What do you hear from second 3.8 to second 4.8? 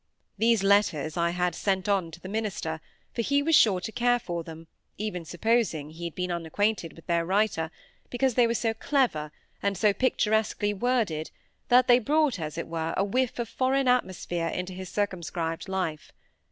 to care for them,